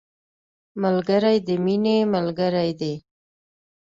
[0.83, 2.93] ملګری د مینې ملګری دی